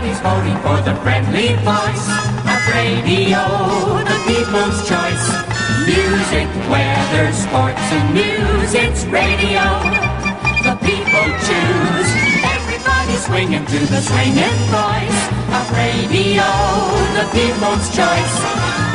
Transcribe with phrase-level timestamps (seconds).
[0.00, 2.08] Everybody's voting for the friendly voice
[2.48, 3.44] of radio,
[4.00, 5.26] the people's choice.
[5.84, 9.60] Music, weather, sports, and news, it's radio.
[10.64, 12.08] The people choose.
[12.40, 15.20] Everybody's swinging to the swinging voice
[15.52, 16.48] of radio,
[17.20, 18.36] the people's choice.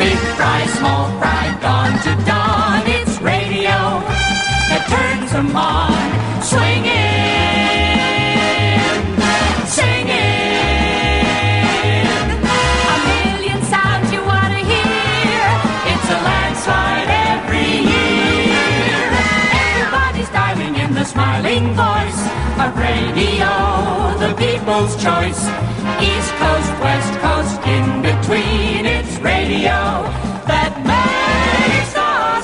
[0.02, 4.02] Big fry, small fry, dawn to dawn, it's radio
[4.74, 5.94] that turns them on.
[6.42, 7.05] Swinging,
[22.86, 23.50] radio,
[24.20, 25.42] the people's choice.
[26.00, 30.04] East Coast, West Coast, in between, it's radio
[30.46, 32.42] that makes the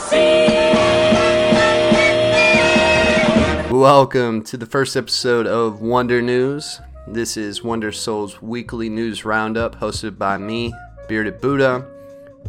[3.60, 3.80] scene.
[3.80, 6.82] Welcome to the first episode of Wonder News.
[7.08, 10.74] This is Wonder Soul's weekly news roundup hosted by me,
[11.08, 11.86] Bearded Buddha.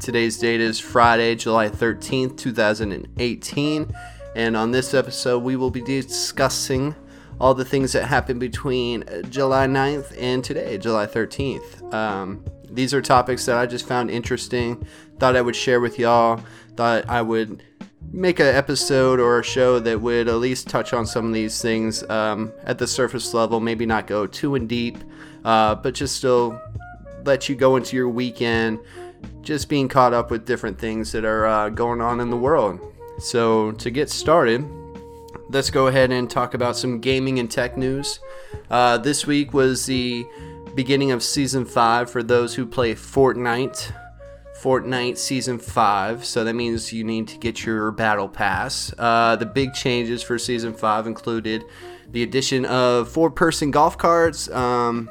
[0.01, 3.95] Today's date is Friday, July 13th, 2018,
[4.35, 6.95] and on this episode, we will be discussing
[7.43, 11.93] all the things that happened between July 9th and today, July 13th.
[11.93, 14.87] Um, these are topics that I just found interesting,
[15.19, 16.41] thought I would share with y'all,
[16.77, 17.65] thought I would
[18.13, 21.61] make an episode or a show that would at least touch on some of these
[21.61, 24.99] things um, at the surface level, maybe not go too in deep,
[25.45, 26.63] uh, but just still
[27.25, 28.79] let you go into your weekend
[29.41, 32.79] just being caught up with different things that are uh, going on in the world.
[33.19, 34.65] So, to get started,
[35.53, 38.21] let's go ahead and talk about some gaming and tech news.
[38.71, 40.27] Uh, this week was the
[40.75, 43.93] beginning of season 5 for those who play Fortnite.
[44.63, 48.95] Fortnite Season 5, so that means you need to get your Battle Pass.
[48.97, 51.65] Uh, the big changes for Season 5 included
[52.11, 54.49] the addition of four person golf carts.
[54.51, 55.11] Um,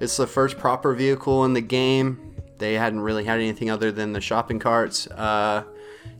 [0.00, 2.34] it's the first proper vehicle in the game.
[2.58, 5.06] They hadn't really had anything other than the shopping carts.
[5.06, 5.62] Uh,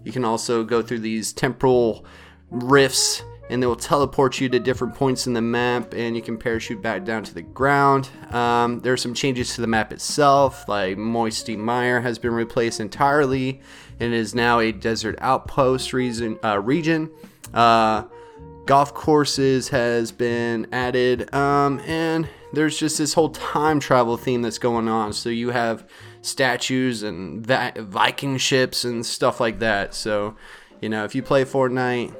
[0.04, 2.06] you can also go through these temporal
[2.48, 6.38] rifts and they will teleport you to different points in the map and you can
[6.38, 8.08] parachute back down to the ground.
[8.30, 12.80] Um, there are some changes to the map itself, like Moisty Mire has been replaced
[12.80, 13.60] entirely
[14.00, 17.10] and is now a desert outpost reason, uh, region.
[17.52, 18.04] Uh,
[18.64, 24.58] golf courses has been added um, and there's just this whole time travel theme that's
[24.58, 25.12] going on.
[25.12, 25.86] So you have
[26.22, 29.94] statues and Viking ships and stuff like that.
[29.94, 30.36] So,
[30.80, 32.14] you know, if you play Fortnite,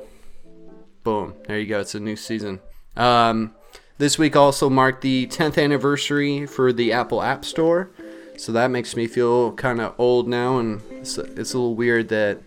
[1.02, 1.80] boom, there you go.
[1.80, 2.60] It's a new season.
[2.96, 3.54] Um,
[3.98, 7.90] this week also marked the 10th anniversary for the Apple App Store.
[8.36, 12.08] So that makes me feel kind of old now, and it's, it's a little weird
[12.08, 12.40] that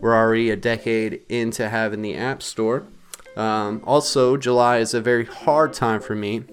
[0.00, 2.84] we're already a decade into having the App Store.
[3.36, 6.44] Um, also, July is a very hard time for me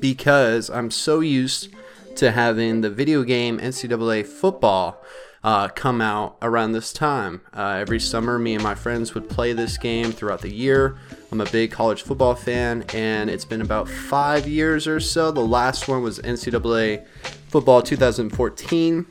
[0.00, 1.68] because I'm so used
[2.16, 5.02] to having the video game NCAA football
[5.44, 7.40] uh, come out around this time.
[7.52, 10.96] Uh, every summer, me and my friends would play this game throughout the year.
[11.30, 15.32] I'm a big college football fan, and it's been about five years or so.
[15.32, 17.04] The last one was NCAA
[17.48, 19.06] football 2014,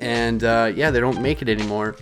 [0.00, 1.96] and uh, yeah, they don't make it anymore.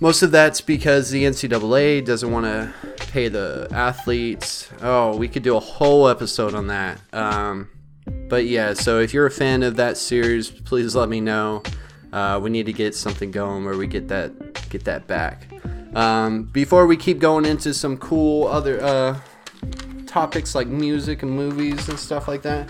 [0.00, 2.72] Most of that's because the NCAA doesn't want to
[3.08, 4.70] pay the athletes.
[4.80, 7.00] Oh, we could do a whole episode on that.
[7.12, 7.68] Um,
[8.28, 11.62] but yeah, so if you're a fan of that series, please let me know.
[12.12, 14.32] Uh, we need to get something going where we get that
[14.70, 15.46] get that back.
[15.94, 19.18] Um, before we keep going into some cool other uh,
[20.06, 22.68] topics like music and movies and stuff like that,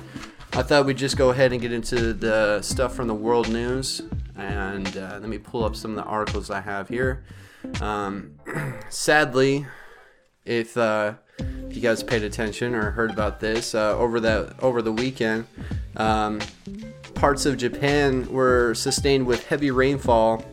[0.53, 4.03] I thought we'd just go ahead and get into the stuff from the world news.
[4.37, 7.25] And uh, let me pull up some of the articles I have here.
[7.81, 8.35] Um,
[8.89, 9.67] sadly,
[10.45, 14.81] if uh, if you guys paid attention or heard about this uh, over that over
[14.81, 15.47] the weekend,
[15.97, 16.41] um,
[17.19, 20.45] parts of Japan were sustained with heavy rainfall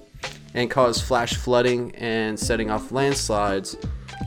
[0.55, 3.77] and caused flash flooding and setting off landslides,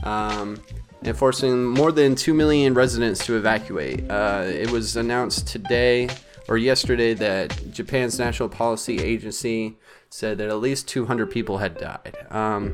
[0.03, 0.61] um,
[1.03, 4.09] and forcing more than two million residents to evacuate.
[4.09, 6.07] Uh, it was announced today
[6.47, 9.77] or yesterday that Japan's National Police Agency
[10.09, 12.15] said that at least 200 people had died.
[12.29, 12.73] Um,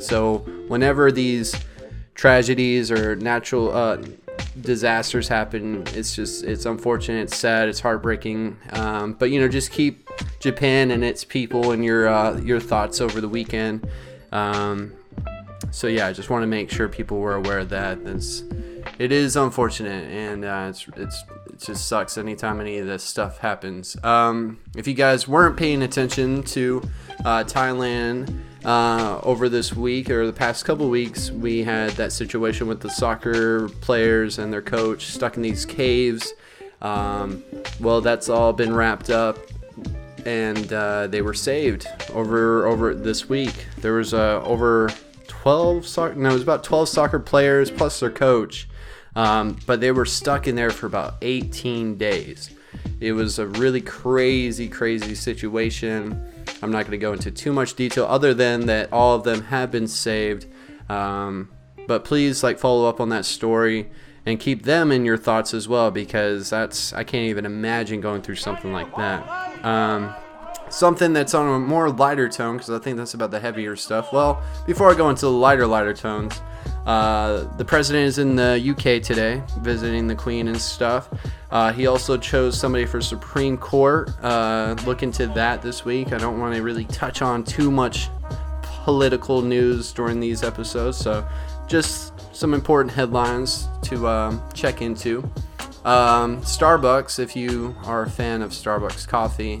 [0.00, 1.54] so whenever these
[2.14, 3.98] tragedies or natural uh,
[4.60, 8.56] disasters happen, it's just it's unfortunate, it's sad, it's heartbreaking.
[8.70, 10.08] Um, but you know, just keep
[10.40, 13.88] Japan and its people in your uh, your thoughts over the weekend.
[14.32, 14.94] Um,
[15.70, 17.98] so yeah, I just want to make sure people were aware of that.
[17.98, 18.44] It's,
[18.98, 23.38] it is unfortunate, and uh, it's it's it just sucks anytime any of this stuff
[23.38, 23.96] happens.
[24.04, 26.82] Um, if you guys weren't paying attention to
[27.24, 32.66] uh, Thailand uh, over this week or the past couple weeks, we had that situation
[32.66, 36.32] with the soccer players and their coach stuck in these caves.
[36.80, 37.42] Um,
[37.80, 39.38] well, that's all been wrapped up,
[40.24, 43.66] and uh, they were saved over over this week.
[43.78, 44.90] There was uh, over
[45.28, 48.68] 12 soccer, no, it was about 12 soccer players plus their coach,
[49.14, 52.50] um, but they were stuck in there for about 18 days.
[53.00, 56.30] It was a really crazy, crazy situation.
[56.64, 59.42] I'm not going to go into too much detail other than that all of them
[59.44, 60.46] have been saved.
[60.88, 61.50] Um,
[61.86, 63.90] but please like follow up on that story
[64.24, 68.22] and keep them in your thoughts as well because that's I can't even imagine going
[68.22, 69.62] through something like that.
[69.62, 70.14] Um,
[70.70, 74.10] something that's on a more lighter tone because I think that's about the heavier stuff.
[74.10, 76.40] Well, before I go into the lighter, lighter tones,
[76.86, 81.08] uh, the president is in the UK today visiting the Queen and stuff.
[81.50, 84.10] Uh, he also chose somebody for Supreme Court.
[84.22, 86.12] Uh, look into that this week.
[86.12, 88.08] I don't want to really touch on too much
[88.62, 91.26] political news during these episodes, so
[91.66, 95.22] just some important headlines to um, check into.
[95.84, 99.60] Um, Starbucks, if you are a fan of Starbucks coffee,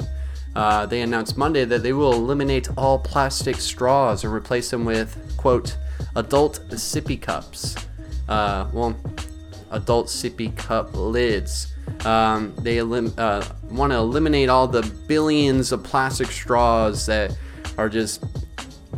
[0.54, 5.36] uh, they announced Monday that they will eliminate all plastic straws and replace them with,
[5.36, 5.76] quote,
[6.16, 7.76] adult sippy cups.
[8.28, 8.96] Uh, well,
[9.70, 11.74] adult sippy cup lids.
[12.04, 17.36] Um, they elim- uh, want to eliminate all the billions of plastic straws that
[17.76, 18.22] are just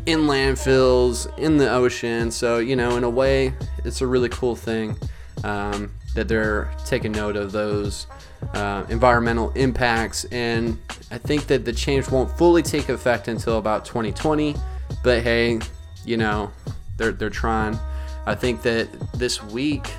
[0.07, 2.31] in landfills, in the ocean.
[2.31, 3.53] So, you know, in a way,
[3.85, 4.97] it's a really cool thing
[5.45, 8.07] um, that they're taking note of those
[8.55, 10.25] uh, environmental impacts.
[10.27, 10.79] And
[11.11, 14.55] I think that the change won't fully take effect until about 2020.
[15.03, 15.59] But hey,
[16.05, 16.51] you know,
[16.97, 17.79] they're, they're trying.
[18.27, 19.91] I think that this week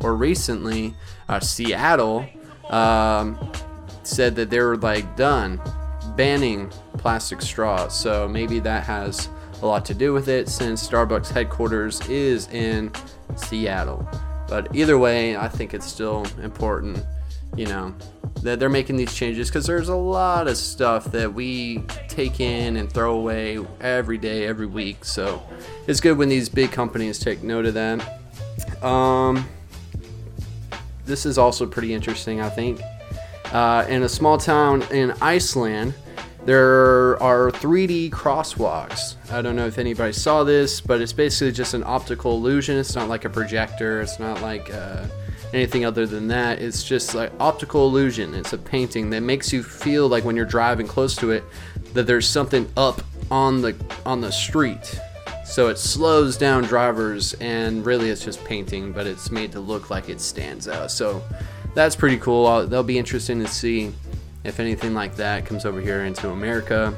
[0.00, 0.94] or recently,
[1.28, 2.26] uh, Seattle
[2.70, 3.38] um,
[4.02, 5.60] said that they were like done
[6.16, 7.98] banning plastic straws.
[7.98, 9.28] So maybe that has
[9.62, 12.92] a lot to do with it since Starbucks headquarters is in
[13.36, 14.06] Seattle.
[14.48, 17.02] But either way, I think it's still important,
[17.56, 17.94] you know,
[18.42, 21.78] that they're making these changes because there's a lot of stuff that we
[22.08, 25.04] take in and throw away every day, every week.
[25.04, 25.42] So
[25.86, 28.22] it's good when these big companies take note of that.
[28.82, 29.48] Um,
[31.04, 32.80] this is also pretty interesting, I think.
[33.52, 35.94] Uh, in a small town in Iceland,
[36.44, 39.14] there are 3D crosswalks.
[39.30, 42.78] I don't know if anybody saw this, but it's basically just an optical illusion.
[42.78, 45.04] It's not like a projector, it's not like uh,
[45.52, 46.60] anything other than that.
[46.60, 48.34] It's just like optical illusion.
[48.34, 51.44] It's a painting that makes you feel like when you're driving close to it
[51.94, 55.00] that there's something up on the on the street.
[55.44, 59.90] So it slows down drivers and really it's just painting, but it's made to look
[59.90, 60.90] like it stands out.
[60.90, 61.22] So
[61.74, 62.46] that's pretty cool.
[62.46, 63.92] I'll, that'll be interesting to see
[64.44, 66.94] if anything like that comes over here into America.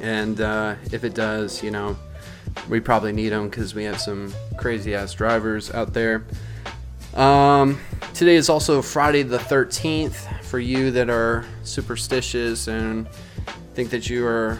[0.00, 1.96] And uh, if it does, you know,
[2.68, 6.24] we probably need them because we have some crazy ass drivers out there.
[7.14, 7.78] Um,
[8.14, 13.06] today is also Friday the 13th for you that are superstitious and
[13.74, 14.58] think that you are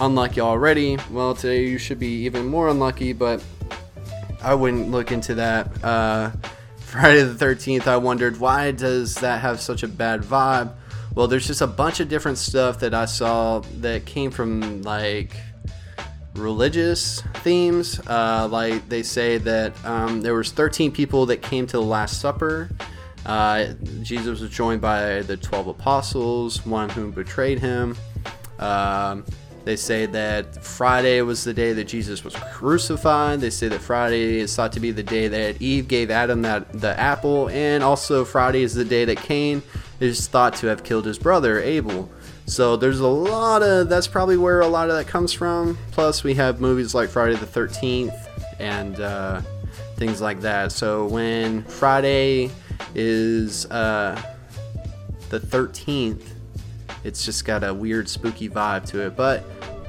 [0.00, 0.98] unlucky already.
[1.10, 3.42] Well, today you should be even more unlucky, but
[4.40, 5.84] I wouldn't look into that.
[5.84, 6.30] Uh,
[6.78, 10.72] Friday the 13th, I wondered why does that have such a bad vibe?
[11.14, 15.34] Well, there's just a bunch of different stuff that I saw that came from like
[16.34, 18.00] religious themes.
[18.06, 22.20] Uh, like they say that um, there was 13 people that came to the Last
[22.20, 22.70] Supper.
[23.26, 27.96] Uh, Jesus was joined by the 12 apostles, one whom betrayed him.
[28.58, 29.24] Um,
[29.64, 33.40] they say that Friday was the day that Jesus was crucified.
[33.40, 36.72] They say that Friday is thought to be the day that Eve gave Adam that
[36.72, 39.62] the apple, and also Friday is the day that Cain
[40.00, 42.10] is thought to have killed his brother Abel.
[42.50, 45.78] So there's a lot of that's probably where a lot of that comes from.
[45.92, 48.26] Plus, we have movies like Friday the 13th
[48.58, 49.40] and uh,
[49.94, 50.72] things like that.
[50.72, 52.50] So when Friday
[52.96, 54.20] is uh,
[55.28, 56.24] the 13th,
[57.04, 59.16] it's just got a weird, spooky vibe to it.
[59.16, 59.44] But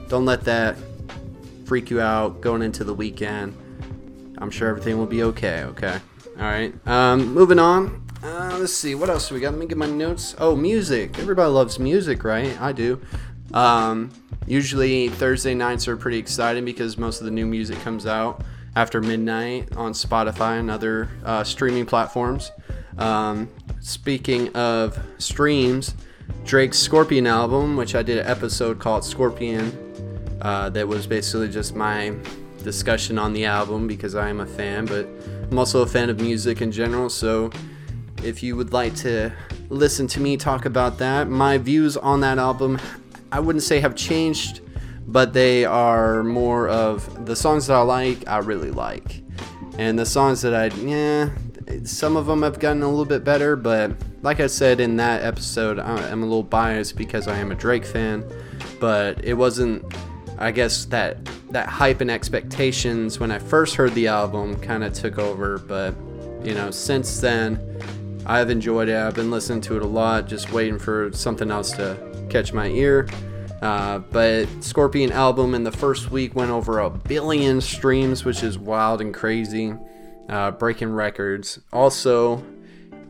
[0.07, 0.77] don't let that
[1.65, 3.57] freak you out going into the weekend.
[4.37, 5.63] I'm sure everything will be okay.
[5.63, 5.99] Okay.
[6.37, 6.73] All right.
[6.87, 8.00] Um, moving on.
[8.61, 8.93] Let's see.
[8.93, 9.53] What else we got?
[9.53, 10.35] Let me get my notes.
[10.37, 11.17] Oh, music.
[11.17, 12.61] Everybody loves music, right?
[12.61, 13.01] I do.
[13.55, 14.11] Um,
[14.45, 18.43] usually Thursday nights are pretty exciting because most of the new music comes out
[18.75, 22.51] after midnight on Spotify and other uh, streaming platforms.
[22.99, 23.49] Um,
[23.79, 25.95] speaking of streams,
[26.45, 29.75] Drake's Scorpion album, which I did an episode called Scorpion,
[30.43, 32.13] uh, that was basically just my
[32.61, 35.07] discussion on the album because I am a fan, but
[35.49, 37.09] I'm also a fan of music in general.
[37.09, 37.49] So
[38.23, 39.31] if you would like to
[39.69, 42.79] listen to me talk about that, my views on that album,
[43.31, 44.61] I wouldn't say have changed,
[45.07, 49.23] but they are more of the songs that I like, I really like.
[49.77, 51.29] And the songs that I, yeah,
[51.83, 55.23] some of them have gotten a little bit better, but like I said in that
[55.23, 58.23] episode, I'm a little biased because I am a Drake fan,
[58.79, 59.83] but it wasn't.
[60.37, 64.91] I guess that that hype and expectations when I first heard the album kind of
[64.91, 65.95] took over, but
[66.43, 67.59] you know, since then,
[68.31, 68.95] I've enjoyed it.
[68.95, 71.97] I've been listening to it a lot, just waiting for something else to
[72.29, 73.09] catch my ear.
[73.61, 78.57] Uh, but Scorpion album in the first week went over a billion streams, which is
[78.57, 79.73] wild and crazy,
[80.29, 81.59] uh, breaking records.
[81.73, 82.41] Also,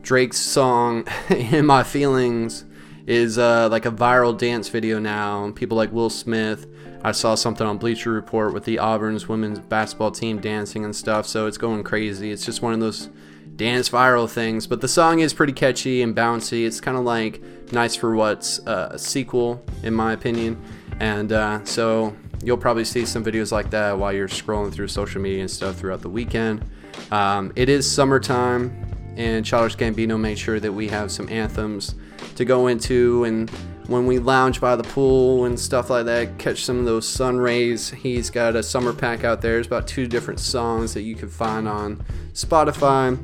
[0.00, 2.64] Drake's song "In My Feelings"
[3.06, 5.52] is uh, like a viral dance video now.
[5.52, 6.66] People like Will Smith.
[7.04, 11.28] I saw something on Bleacher Report with the Auburn's women's basketball team dancing and stuff,
[11.28, 12.32] so it's going crazy.
[12.32, 13.08] It's just one of those
[13.56, 16.66] dance viral things, but the song is pretty catchy and bouncy.
[16.66, 17.42] It's kind of like
[17.72, 20.62] nice for what's uh, a sequel, in my opinion.
[21.00, 25.20] And uh, so you'll probably see some videos like that while you're scrolling through social
[25.20, 26.64] media and stuff throughout the weekend.
[27.10, 31.94] Um, it is summertime, and Childish Gambino made sure that we have some anthems
[32.36, 33.50] to go into and
[33.88, 37.36] when we lounge by the pool and stuff like that, catch some of those sun
[37.36, 37.90] rays.
[37.90, 39.54] He's got a summer pack out there.
[39.54, 43.18] There's about two different songs that you can find on Spotify.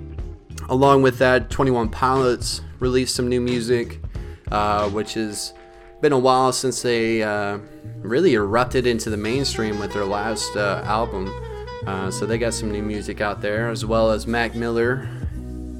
[0.68, 4.00] Along with that, 21 Pilots released some new music,
[4.52, 5.54] uh, which has
[6.00, 7.58] been a while since they uh,
[7.98, 11.32] really erupted into the mainstream with their last uh, album.
[11.86, 15.06] Uh, so they got some new music out there, as well as Mac Miller,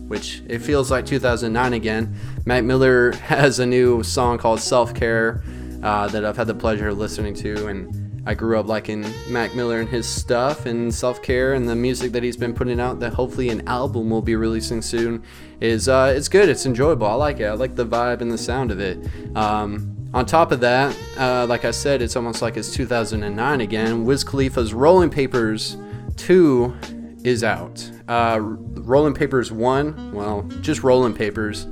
[0.08, 2.14] which it feels like 2009 again.
[2.46, 5.42] Mac Miller has a new song called Self Care
[5.82, 9.54] uh, that I've had the pleasure of listening to, and I grew up liking Mac
[9.54, 13.00] Miller and his stuff and self care and the music that he's been putting out.
[13.00, 15.22] That hopefully an album will be releasing soon.
[15.62, 16.50] Is uh, it's good.
[16.50, 17.06] It's enjoyable.
[17.06, 17.46] I like it.
[17.46, 18.98] I like the vibe and the sound of it.
[19.34, 24.04] Um, on top of that, uh, like I said, it's almost like it's 2009 again.
[24.04, 25.78] Wiz Khalifa's Rolling Papers
[26.18, 26.76] 2
[27.24, 27.90] is out.
[28.08, 31.66] Uh, Rolling Papers 1, well, just Rolling Papers,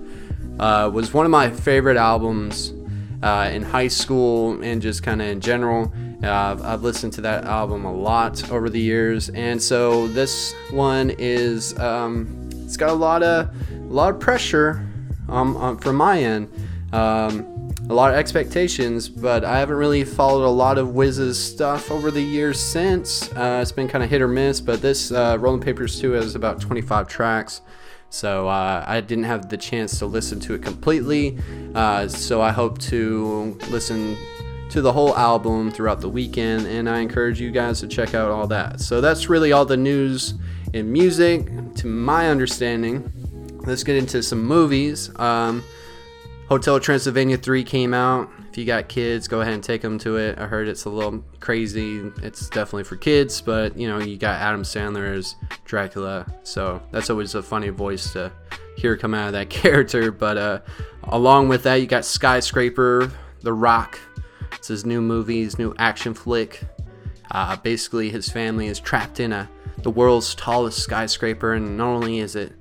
[0.59, 2.73] uh, was one of my favorite albums
[3.23, 5.93] uh, in high school and just kind of in general.
[6.23, 11.11] Uh, I've listened to that album a lot over the years, and so this one
[11.19, 14.89] is um, it's got a lot of a lot of pressure
[15.29, 16.51] um, um, from my end,
[16.93, 21.91] um, a lot of expectations, but I haven't really followed a lot of Wiz's stuff
[21.91, 23.31] over the years since.
[23.33, 26.35] Uh, it's been kind of hit or miss, but this uh, Rolling Papers 2 has
[26.35, 27.61] about 25 tracks.
[28.09, 31.39] So uh, I didn't have the chance to listen to it completely.
[31.75, 34.17] Uh, so I hope to listen
[34.71, 38.31] to the whole album throughout the weekend, and I encourage you guys to check out
[38.31, 38.81] all that.
[38.81, 40.35] So that's really all the news
[40.73, 43.13] in music, to my understanding.
[43.67, 45.11] Let's get into some movies.
[45.19, 45.65] Um,
[46.49, 48.31] Hotel Transylvania 3 came out.
[48.51, 50.39] If you got kids, go ahead and take them to it.
[50.39, 52.11] I heard it's a little crazy.
[52.23, 57.11] It's definitely for kids, but you know, you got Adam Sandler as Dracula, so that's
[57.11, 58.33] always a funny voice to
[58.77, 60.13] hear come out of that character.
[60.13, 60.61] But uh,
[61.05, 63.11] along with that, you got Skyscraper,
[63.43, 63.99] The Rock,
[64.53, 66.63] it's his new movie, his new action flick.
[67.31, 69.49] Uh, basically, his family is trapped in a
[69.83, 72.53] the world's tallest skyscraper, and not only is it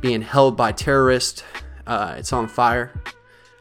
[0.00, 1.42] being held by terrorists,
[1.86, 2.92] uh, it's on fire,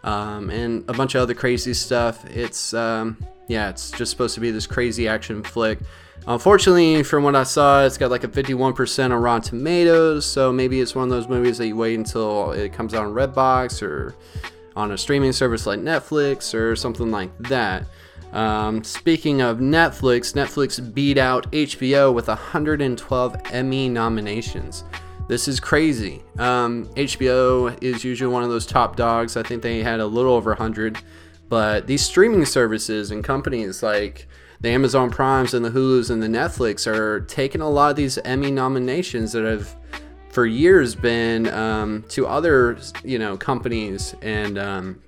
[0.04, 2.26] um, and a bunch of other crazy stuff.
[2.30, 3.18] It's um,
[3.48, 5.80] yeah, it's just supposed to be this crazy action flick.
[6.28, 10.80] Unfortunately, from what I saw, it's got like a 51% on Rotten Tomatoes, so maybe
[10.80, 14.16] it's one of those movies that you wait until it comes out on Redbox or
[14.80, 17.86] on a streaming service like Netflix or something like that.
[18.32, 24.86] Um, speaking of Netflix, Netflix beat out HBO with 112 Emmy nominations.
[25.28, 26.24] This is crazy.
[26.38, 29.36] Um, HBO is usually one of those top dogs.
[29.36, 30.98] I think they had a little over 100.
[31.50, 34.28] But these streaming services and companies like
[34.62, 38.18] the Amazon Primes and the Hulus and the Netflix are taking a lot of these
[38.20, 39.76] Emmy nominations that have
[40.40, 45.02] for years been um, to other you know companies and um,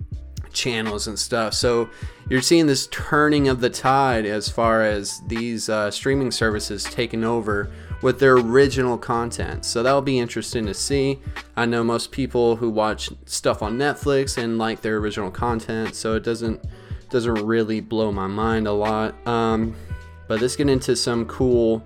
[0.51, 1.53] channels and stuff.
[1.53, 1.89] So
[2.29, 7.23] you're seeing this turning of the tide as far as these uh, streaming services taking
[7.23, 7.71] over
[8.01, 9.63] with their original content.
[9.63, 11.21] So that'll be interesting to see.
[11.55, 16.15] I know most people who watch stuff on Netflix and like their original content, so
[16.15, 16.61] it doesn't
[17.09, 19.15] doesn't really blow my mind a lot.
[19.25, 19.77] Um,
[20.27, 21.85] but let's get into some cool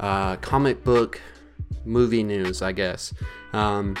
[0.00, 1.20] uh, comic book
[1.84, 3.12] movie news, I guess.
[3.52, 3.96] Um,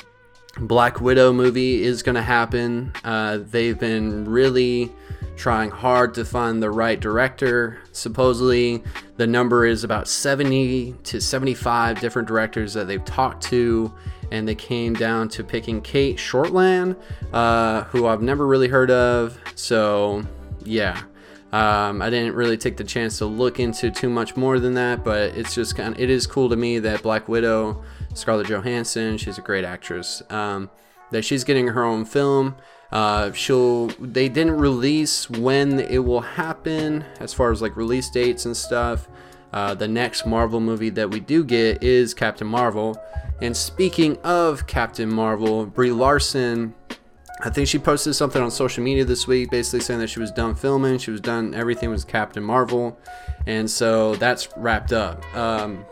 [0.58, 2.92] Black Widow movie is going to happen.
[3.04, 4.92] Uh, they've been really
[5.36, 7.78] trying hard to find the right director.
[7.92, 8.82] Supposedly,
[9.16, 13.92] the number is about 70 to 75 different directors that they've talked to,
[14.30, 16.96] and they came down to picking Cate Shortland,
[17.32, 19.38] uh, who I've never really heard of.
[19.54, 20.22] So,
[20.64, 21.02] yeah.
[21.52, 25.02] Um, I didn't really take the chance to look into too much more than that,
[25.02, 27.82] but it's just kind of it is cool to me that Black Widow
[28.14, 29.18] Scarlett Johansson.
[29.18, 30.22] She's a great actress.
[30.30, 30.70] Um,
[31.10, 32.56] that she's getting her own film.
[32.92, 33.88] Uh, she'll.
[33.98, 39.08] They didn't release when it will happen as far as like release dates and stuff.
[39.52, 42.96] Uh, the next Marvel movie that we do get is Captain Marvel.
[43.42, 46.74] And speaking of Captain Marvel, Brie Larson
[47.42, 50.30] I think she posted something on social media this week basically saying that she was
[50.30, 52.98] done filming, she was done everything was Captain Marvel,
[53.46, 55.24] and so that's wrapped up.
[55.34, 55.84] Um,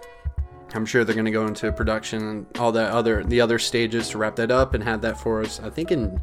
[0.75, 4.11] I'm sure they're going to go into production, and all that other the other stages
[4.11, 5.61] to wrap that up and have that for us.
[5.61, 6.21] I think in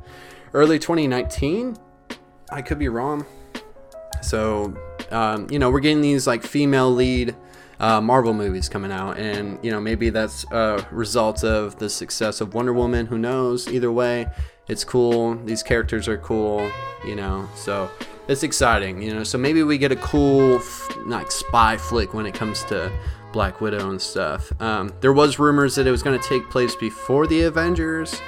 [0.53, 1.77] early 2019.
[2.51, 3.25] I could be wrong.
[4.21, 4.73] So,
[5.11, 7.35] um, you know, we're getting these like female lead
[7.79, 12.41] uh, Marvel movies coming out, and you know maybe that's a result of the success
[12.41, 13.05] of Wonder Woman.
[13.05, 13.67] Who knows?
[13.67, 14.27] Either way,
[14.67, 15.35] it's cool.
[15.45, 16.69] These characters are cool,
[17.05, 17.47] you know.
[17.55, 17.89] So
[18.27, 19.23] it's exciting, you know.
[19.23, 20.61] So maybe we get a cool
[21.05, 22.91] like spy flick when it comes to
[23.33, 24.51] Black Widow and stuff.
[24.61, 28.21] Um, there was rumors that it was going to take place before the Avengers,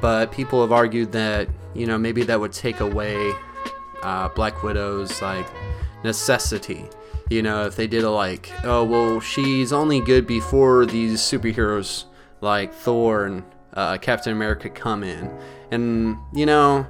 [0.00, 3.32] but people have argued that you know maybe that would take away
[4.02, 5.46] uh, Black Widow's like
[6.04, 6.88] necessity.
[7.30, 12.04] You know, if they did a like, oh well, she's only good before these superheroes
[12.40, 13.42] like Thor and
[13.74, 15.30] uh, Captain America come in.
[15.70, 16.86] And, you know,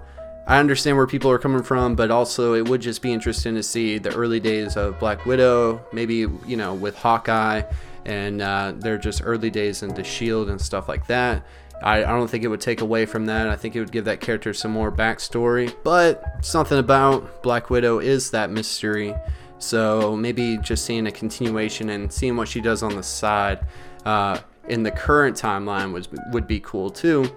[0.46, 3.62] I understand where people are coming from, but also it would just be interesting to
[3.62, 7.62] see the early days of Black Widow, maybe, you know, with Hawkeye,
[8.04, 10.50] and uh, they're just early days into S.H.I.E.L.D.
[10.50, 11.42] and stuff like that.
[11.82, 13.48] I, I don't think it would take away from that.
[13.48, 17.98] I think it would give that character some more backstory, but something about Black Widow
[17.98, 19.14] is that mystery.
[19.58, 23.66] So maybe just seeing a continuation and seeing what she does on the side
[24.04, 27.30] uh, in the current timeline was would be cool too.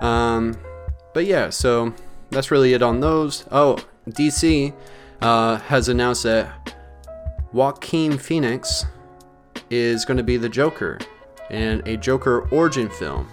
[0.00, 0.56] Um,
[1.12, 1.94] but yeah, so
[2.30, 3.44] that's really it on those.
[3.50, 3.78] Oh,
[4.08, 4.72] DC
[5.20, 6.74] uh, has announced that
[7.52, 8.84] Joaquin Phoenix
[9.70, 10.98] is going to be the Joker
[11.50, 13.28] in a Joker origin film.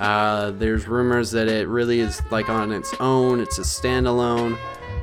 [0.00, 4.56] Uh, there's rumors that it really is like on its own, it's a standalone.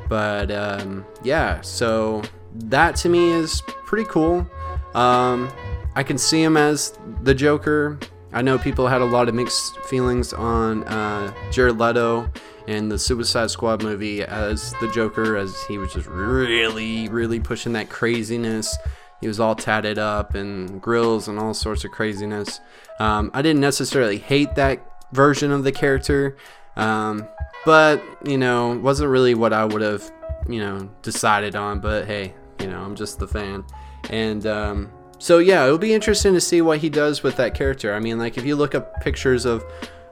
[0.07, 2.21] But um, yeah, so
[2.69, 4.47] that to me is pretty cool.
[4.93, 5.51] Um,
[5.95, 7.99] I can see him as the Joker.
[8.33, 12.29] I know people had a lot of mixed feelings on uh, Jared Leto
[12.67, 17.73] and the Suicide Squad movie as the Joker, as he was just really, really pushing
[17.73, 18.77] that craziness.
[19.21, 22.59] He was all tatted up and grills and all sorts of craziness.
[22.99, 26.35] Um, I didn't necessarily hate that version of the character,
[26.75, 27.27] um,
[27.65, 30.11] but you know, wasn't really what I would have,
[30.47, 31.79] you know, decided on.
[31.79, 33.63] But hey, you know, I'm just the fan,
[34.09, 37.93] and um, so yeah, it'll be interesting to see what he does with that character.
[37.93, 39.63] I mean, like if you look up pictures of,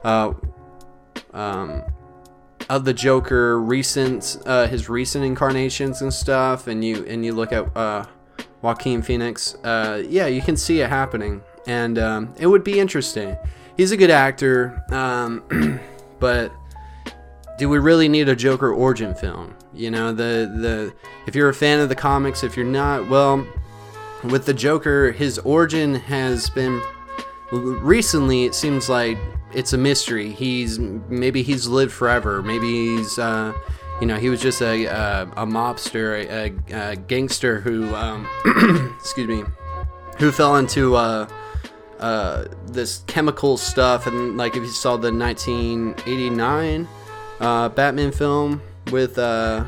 [0.02, 0.32] uh,
[1.32, 1.82] um,
[2.68, 7.52] of the Joker recent, uh, his recent incarnations and stuff, and you and you look
[7.52, 8.04] at uh,
[8.62, 13.36] Joaquin Phoenix, uh, yeah, you can see it happening, and um, it would be interesting.
[13.76, 15.80] He's a good actor, um,
[16.20, 16.52] but
[17.58, 19.54] do we really need a Joker origin film?
[19.74, 20.94] You know, the the
[21.26, 23.46] if you're a fan of the comics, if you're not, well
[24.24, 26.82] with the Joker, his origin has been
[27.52, 28.44] recently.
[28.44, 29.18] It seems like
[29.52, 30.30] it's a mystery.
[30.30, 32.42] He's maybe he's lived forever.
[32.42, 33.52] Maybe he's uh,
[34.00, 38.26] you know he was just a a, a mobster, a, a, gangster who um,
[38.98, 39.44] excuse me,
[40.18, 41.28] who fell into uh,
[42.00, 44.06] uh, this chemical stuff.
[44.06, 46.88] And like if you saw the 1989
[47.40, 49.64] uh, Batman film with uh,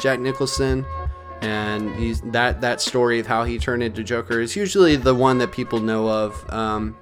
[0.00, 0.84] Jack Nicholson
[1.40, 5.38] and he's that that story of how he turned into Joker is usually the one
[5.38, 6.50] that people know of.
[6.50, 6.96] Um,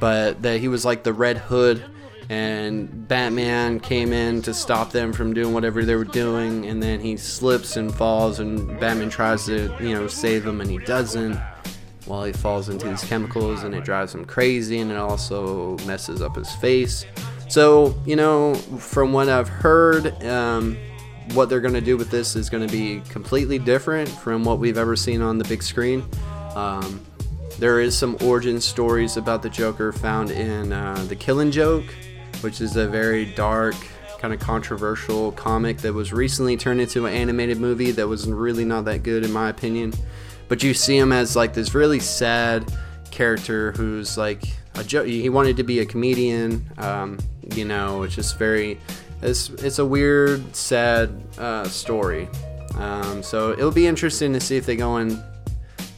[0.00, 1.84] but that he was like the Red Hood,
[2.28, 6.98] and Batman came in to stop them from doing whatever they were doing, and then
[6.98, 11.38] he slips and falls, and Batman tries to you know save him, and he doesn't.
[12.06, 16.20] While he falls into these chemicals, and it drives him crazy, and it also messes
[16.20, 17.06] up his face.
[17.52, 20.74] So, you know, from what I've heard, um,
[21.34, 24.58] what they're going to do with this is going to be completely different from what
[24.58, 26.02] we've ever seen on the big screen.
[26.54, 27.02] Um,
[27.58, 31.84] there is some origin stories about the Joker found in uh, The Killing Joke,
[32.40, 33.74] which is a very dark,
[34.18, 38.64] kind of controversial comic that was recently turned into an animated movie that was really
[38.64, 39.92] not that good, in my opinion.
[40.48, 42.72] But you see him as like this really sad
[43.10, 44.42] character who's like
[44.74, 45.06] a joke.
[45.06, 46.66] He wanted to be a comedian.
[46.78, 47.18] Um,
[47.54, 48.78] you know, it's just very
[49.22, 52.28] it's it's a weird, sad uh, story.
[52.76, 55.22] Um, so it'll be interesting to see if they go in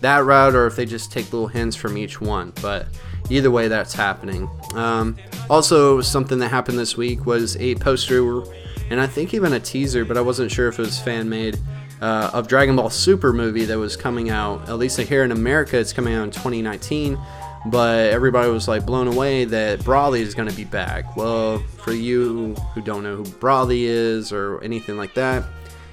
[0.00, 2.52] that route or if they just take little hints from each one.
[2.60, 2.86] But
[3.30, 4.48] either way, that's happening.
[4.74, 5.16] Um,
[5.48, 8.42] also, something that happened this week was a poster,
[8.90, 11.58] and I think even a teaser, but I wasn't sure if it was fan made.
[12.02, 15.78] Uh, of Dragon Ball Super movie that was coming out, at least here in America,
[15.78, 17.18] it's coming out in 2019.
[17.66, 21.16] But everybody was like blown away that Broly is going to be back.
[21.16, 25.44] Well, for you who don't know who Broly is or anything like that,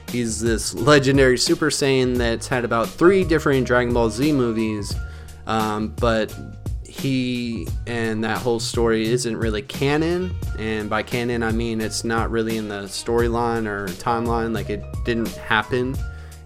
[0.09, 4.93] he's this legendary Super Saiyan that's had about three different Dragon Ball Z movies,
[5.47, 6.33] um, but
[6.85, 10.35] he and that whole story isn't really canon.
[10.59, 14.83] And by canon, I mean it's not really in the storyline or timeline, like it
[15.05, 15.95] didn't happen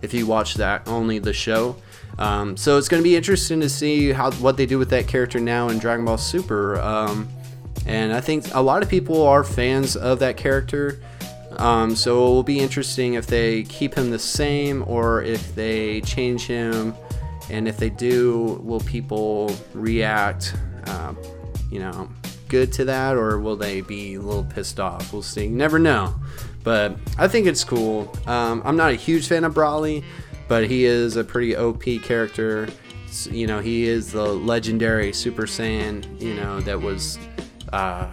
[0.03, 1.75] if you watch that only the show.
[2.17, 5.07] Um, so it's going to be interesting to see how what they do with that
[5.07, 6.79] character now in Dragon Ball Super.
[6.79, 7.27] Um,
[7.85, 11.01] and I think a lot of people are fans of that character.
[11.57, 16.01] Um, so it will be interesting if they keep him the same or if they
[16.01, 16.93] change him.
[17.49, 20.55] And if they do, will people react,
[20.87, 21.13] uh,
[21.71, 22.09] you know,
[22.47, 25.13] good to that, or will they be a little pissed off?
[25.13, 25.47] We'll see.
[25.47, 26.15] Never know.
[26.63, 28.11] But I think it's cool.
[28.25, 30.03] Um, I'm not a huge fan of Broly
[30.47, 32.67] but he is a pretty OP character.
[33.29, 37.17] You know, he is the legendary Super Saiyan, you know, that was
[37.71, 38.07] uh,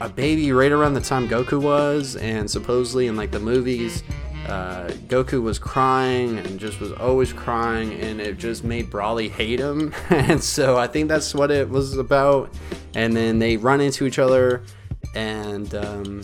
[0.00, 4.02] a baby right around the time Goku was, and supposedly in like the movies,
[4.46, 9.60] uh, Goku was crying and just was always crying, and it just made Broly hate
[9.60, 9.94] him.
[10.10, 12.52] and so I think that's what it was about.
[12.94, 14.62] And then they run into each other,
[15.14, 16.22] and um,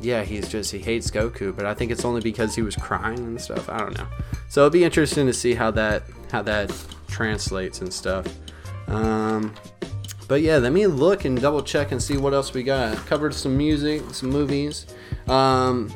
[0.00, 3.18] yeah, he's just he hates Goku, but I think it's only because he was crying
[3.18, 3.68] and stuff.
[3.68, 4.08] I don't know.
[4.48, 6.72] So it'll be interesting to see how that how that
[7.08, 8.26] translates and stuff.
[8.88, 9.54] Um,
[10.28, 12.96] but yeah, let me look and double check and see what else we got.
[13.06, 14.86] Covered some music, some movies.
[15.28, 15.94] Um,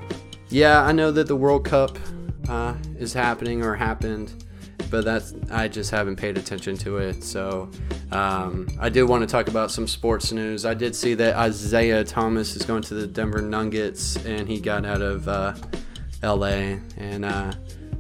[0.48, 1.98] yeah, I know that the World Cup
[2.48, 4.44] uh, is happening or happened
[4.90, 7.22] but that's I just haven't paid attention to it.
[7.22, 7.70] So
[8.10, 10.66] um, I did want to talk about some sports news.
[10.66, 14.84] I did see that Isaiah Thomas is going to the Denver Nuggets, and he got
[14.84, 15.54] out of uh,
[16.22, 16.80] L.A.
[16.96, 17.52] And uh,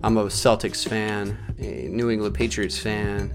[0.02, 3.32] I'm a Celtics fan, a New England Patriots fan.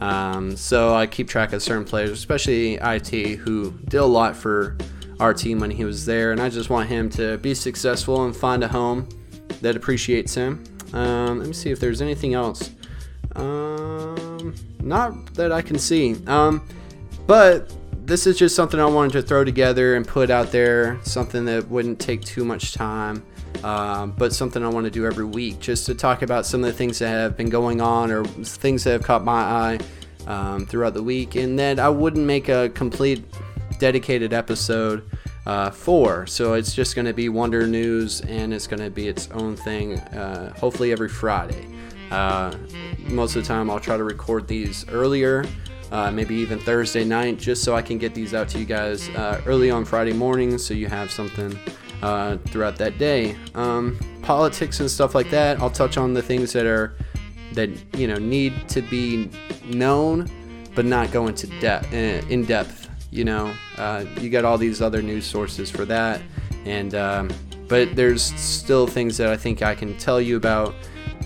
[0.00, 4.76] Um, so I keep track of certain players, especially IT, who did a lot for
[5.20, 8.36] our team when he was there, and I just want him to be successful and
[8.36, 9.08] find a home
[9.60, 10.64] that appreciates him.
[10.92, 12.70] Um, let me see if there's anything else
[13.36, 16.16] um, not that I can see.
[16.26, 16.66] Um,
[17.26, 17.72] but
[18.06, 20.98] this is just something I wanted to throw together and put out there.
[21.02, 23.24] Something that wouldn't take too much time,
[23.64, 26.66] um, but something I want to do every week, just to talk about some of
[26.66, 29.78] the things that have been going on or things that have caught my eye
[30.26, 33.24] um, throughout the week, and then I wouldn't make a complete
[33.78, 35.10] dedicated episode.
[35.46, 36.26] Uh, for.
[36.26, 39.56] So it's just going to be Wonder News and it's going to be its own
[39.56, 41.66] thing, uh, hopefully every Friday.
[42.10, 42.56] Uh,
[43.00, 45.44] most of the time, I'll try to record these earlier,
[45.92, 49.10] uh, maybe even Thursday night, just so I can get these out to you guys
[49.10, 51.54] uh, early on Friday morning so you have something
[52.04, 53.34] uh, throughout that day.
[53.54, 56.94] Um, politics and stuff like that, I'll touch on the things that are
[57.54, 59.30] that you know need to be
[59.64, 60.28] known,
[60.74, 61.96] but not go into depth uh,
[62.28, 62.90] in depth.
[63.10, 66.20] You know, uh, you got all these other news sources for that,
[66.66, 67.30] and um,
[67.68, 70.74] but there's still things that I think I can tell you about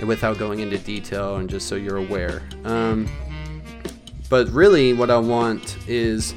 [0.07, 2.43] without going into detail and just so you're aware.
[2.64, 3.09] Um,
[4.31, 6.35] but really, what I want is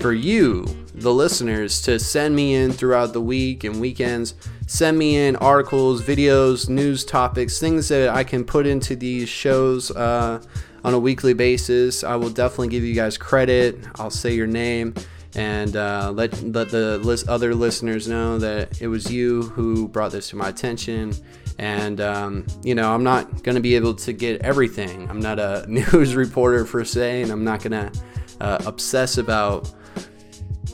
[0.00, 4.34] for you, the listeners, to send me in throughout the week and weekends.
[4.66, 9.90] Send me in articles, videos, news topics, things that I can put into these shows
[9.90, 10.42] uh,
[10.84, 12.04] on a weekly basis.
[12.04, 13.78] I will definitely give you guys credit.
[13.96, 14.94] I'll say your name
[15.34, 20.12] and uh, let let the list, other listeners know that it was you who brought
[20.12, 21.12] this to my attention.
[21.58, 25.08] And um, you know, I'm not going to be able to get everything.
[25.08, 27.92] I'm not a news reporter per se, and I'm not going to
[28.40, 29.72] uh, obsess about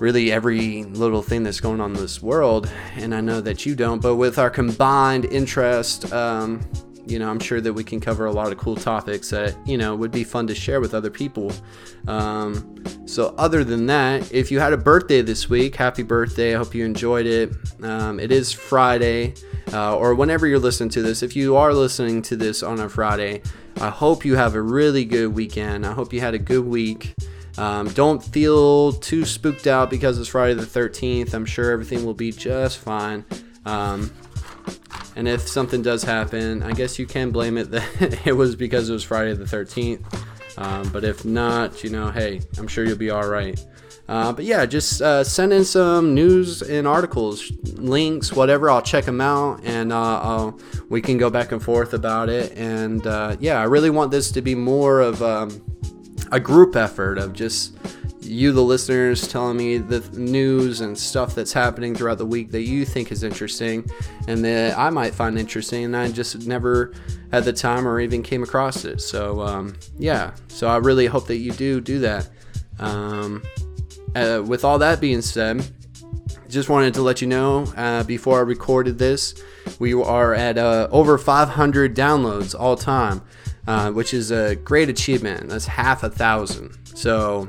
[0.00, 2.70] really every little thing that's going on in this world.
[2.96, 4.00] And I know that you don't.
[4.00, 6.60] But with our combined interest, um,
[7.06, 9.78] you know, I'm sure that we can cover a lot of cool topics that, you
[9.78, 11.52] know, would be fun to share with other people.
[12.08, 16.54] Um, so, other than that, if you had a birthday this week, happy birthday.
[16.54, 17.52] I hope you enjoyed it.
[17.82, 19.34] Um, it is Friday,
[19.72, 21.22] uh, or whenever you're listening to this.
[21.22, 23.42] If you are listening to this on a Friday,
[23.80, 25.86] I hope you have a really good weekend.
[25.86, 27.14] I hope you had a good week.
[27.58, 31.32] Um, don't feel too spooked out because it's Friday the 13th.
[31.32, 33.24] I'm sure everything will be just fine.
[33.64, 34.12] Um,
[35.16, 38.90] and if something does happen, I guess you can blame it that it was because
[38.90, 40.04] it was Friday the 13th.
[40.58, 43.58] Um, but if not, you know, hey, I'm sure you'll be all right.
[44.08, 48.70] Uh, but yeah, just uh, send in some news and articles, links, whatever.
[48.70, 50.52] I'll check them out, and uh,
[50.88, 52.56] we can go back and forth about it.
[52.56, 55.60] And uh, yeah, I really want this to be more of um,
[56.32, 57.76] a group effort of just
[58.20, 62.62] you, the listeners, telling me the news and stuff that's happening throughout the week that
[62.62, 63.88] you think is interesting
[64.26, 66.92] and that I might find interesting, and I just never
[67.30, 69.00] had the time or even came across it.
[69.00, 72.28] So, um, yeah, so I really hope that you do do that.
[72.78, 73.42] Um,
[74.14, 75.64] uh, with all that being said,
[76.48, 79.34] just wanted to let you know uh, before I recorded this,
[79.78, 83.22] we are at uh, over 500 downloads all time,
[83.66, 85.48] uh, which is a great achievement.
[85.48, 86.76] That's half a thousand.
[86.94, 87.48] So,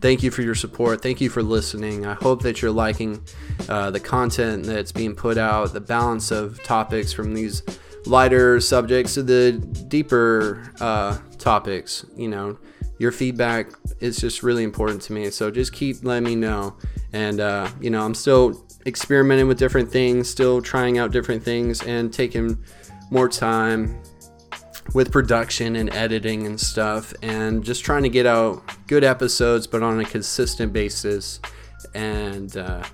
[0.00, 1.02] thank you for your support.
[1.02, 2.06] Thank you for listening.
[2.06, 3.22] I hope that you're liking
[3.68, 7.62] uh, the content that's being put out, the balance of topics from these
[8.06, 9.52] lighter subjects to the
[9.88, 12.06] deeper uh, topics.
[12.16, 12.58] You know,
[12.98, 15.30] your feedback is just really important to me.
[15.30, 16.76] So just keep letting me know.
[17.12, 21.82] And, uh, you know, I'm still experimenting with different things, still trying out different things,
[21.82, 22.58] and taking
[23.10, 24.00] more time
[24.94, 29.82] with production and editing and stuff, and just trying to get out good episodes, but
[29.82, 31.40] on a consistent basis.
[31.94, 32.84] And, uh,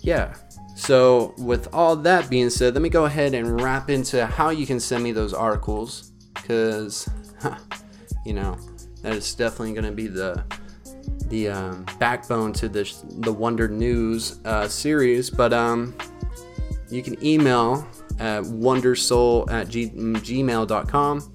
[0.00, 0.34] yeah.
[0.76, 4.66] So, with all that being said, let me go ahead and wrap into how you
[4.66, 7.08] can send me those articles because,
[8.26, 8.58] you know,
[9.02, 10.42] that is definitely going to be the
[11.28, 15.30] the um, backbone to this the Wonder News uh, series.
[15.30, 15.94] But um,
[16.90, 17.86] you can email
[18.18, 21.33] at wondersoul at g- gmail.com.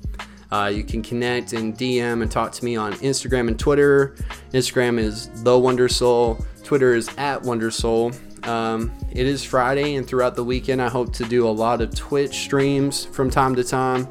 [0.51, 4.15] Uh, you can connect and DM and talk to me on Instagram and Twitter.
[4.53, 6.43] Instagram is the Wonder Soul.
[6.63, 8.15] Twitter is at Wondersoul.
[8.47, 11.93] Um, it is Friday, and throughout the weekend, I hope to do a lot of
[11.95, 14.07] Twitch streams from time to time.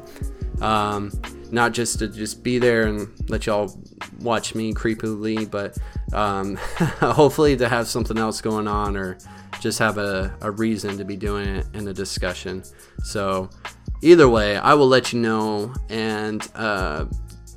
[0.61, 1.11] Um,
[1.51, 3.77] not just to just be there and let y'all
[4.19, 5.77] watch me creepily, but
[6.13, 6.55] um,
[6.99, 9.17] hopefully to have something else going on or
[9.59, 12.63] just have a, a reason to be doing it in a discussion.
[13.03, 13.49] So,
[14.01, 15.73] either way, I will let you know.
[15.89, 17.05] And uh,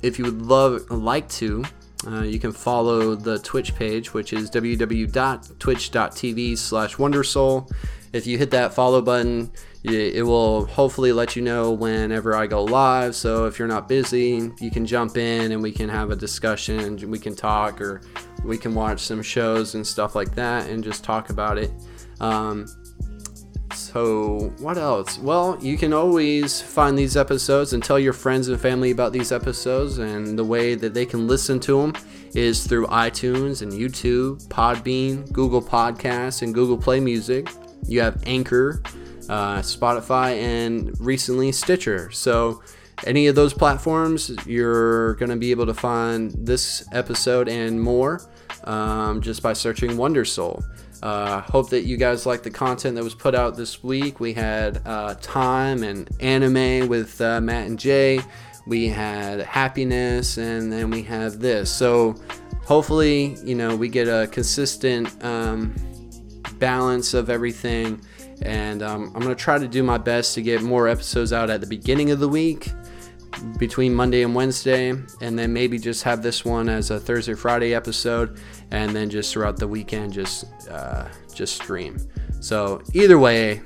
[0.01, 1.63] if you would love like to,
[2.05, 7.71] uh, you can follow the Twitch page, which is www.twitch.tv slash wondersoul.
[8.11, 9.49] If you hit that follow button,
[9.83, 13.15] it will hopefully let you know whenever I go live.
[13.15, 17.09] So if you're not busy, you can jump in and we can have a discussion.
[17.09, 18.01] We can talk or
[18.43, 21.71] we can watch some shows and stuff like that and just talk about it.
[22.19, 22.67] Um,
[23.75, 25.17] so, what else?
[25.19, 29.31] Well, you can always find these episodes and tell your friends and family about these
[29.31, 29.97] episodes.
[29.97, 31.93] And the way that they can listen to them
[32.33, 37.49] is through iTunes and YouTube, Podbean, Google Podcasts, and Google Play Music.
[37.87, 38.81] You have Anchor,
[39.29, 42.11] uh, Spotify, and recently Stitcher.
[42.11, 42.61] So,
[43.05, 48.21] any of those platforms, you're going to be able to find this episode and more
[48.65, 50.63] um, just by searching Wonder Soul.
[51.03, 54.21] Uh, hope that you guys like the content that was put out this week.
[54.21, 58.21] We had uh, time and anime with uh, Matt and Jay.
[58.65, 61.69] We had happiness, and then we have this.
[61.69, 62.15] So
[62.63, 65.75] hopefully, you know, we get a consistent um,
[66.57, 68.01] balance of everything.
[68.41, 71.59] And um, I'm to try to do my best to get more episodes out at
[71.59, 72.71] the beginning of the week
[73.57, 74.89] between Monday and Wednesday,
[75.21, 78.39] and then maybe just have this one as a Thursday Friday episode,
[78.73, 81.97] and then just throughout the weekend just uh, just stream.
[82.41, 83.61] So either way,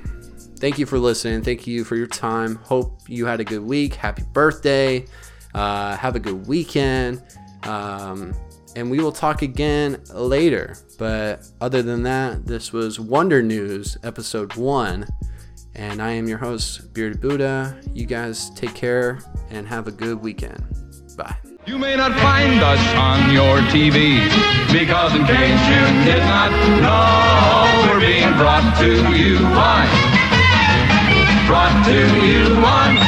[0.58, 1.42] thank you for listening.
[1.42, 2.56] Thank you for your time.
[2.56, 3.94] Hope you had a good week.
[3.94, 5.06] Happy birthday.
[5.54, 7.22] Uh, have a good weekend.
[7.64, 8.34] Um,
[8.76, 10.76] and we will talk again later.
[10.98, 15.06] But other than that, this was Wonder News, episode one.
[15.74, 17.80] And I am your host, Bearded Buddha.
[17.94, 20.62] You guys take care and have a good weekend.
[21.16, 21.47] Bye.
[21.68, 24.24] You may not find us on your TV
[24.72, 26.50] because, in case you did not
[26.80, 29.84] know, we're being brought to you by,
[31.46, 33.07] brought to you on